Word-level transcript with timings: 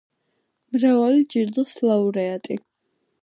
მრავალი 0.77 1.27
ჯილდოს 1.33 1.75
ლაურეატი. 1.89 2.59